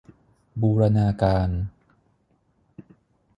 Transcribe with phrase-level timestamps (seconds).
[0.61, 1.49] บูรณาการ